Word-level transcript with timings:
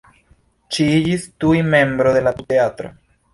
Ŝi 0.77 0.87
iĝis 0.93 1.27
tuj 1.43 1.59
membro 1.75 2.15
de 2.17 2.25
la 2.29 2.35
pupteatro. 2.41 2.93